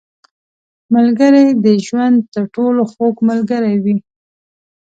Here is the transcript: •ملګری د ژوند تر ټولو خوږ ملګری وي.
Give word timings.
•ملګری 0.95 1.45
د 1.65 1.65
ژوند 1.85 2.17
تر 2.33 2.43
ټولو 2.55 2.81
خوږ 2.91 3.15
ملګری 3.29 3.75
وي. 3.83 3.97